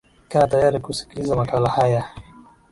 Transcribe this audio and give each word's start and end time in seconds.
kaa 0.29 0.47
tayari 0.47 0.79
kusikiliza 0.79 1.35
makala 1.35 1.69
haya 1.69 2.09